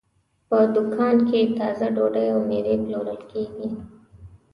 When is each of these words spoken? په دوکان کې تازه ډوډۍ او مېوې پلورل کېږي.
په 0.47 0.57
دوکان 0.75 1.15
کې 1.29 1.41
تازه 1.57 1.87
ډوډۍ 1.95 2.27
او 2.33 2.39
مېوې 2.49 2.75
پلورل 2.83 3.21
کېږي. 3.31 3.67